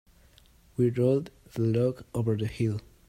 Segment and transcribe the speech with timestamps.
[0.77, 2.79] We rolled the log over the hill.